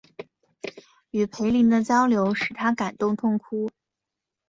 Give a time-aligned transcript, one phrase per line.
[1.11, 3.69] 与斐琳的交流使他感动痛哭。